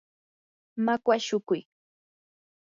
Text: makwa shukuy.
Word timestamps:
makwa 0.85 1.15
shukuy. 1.25 1.61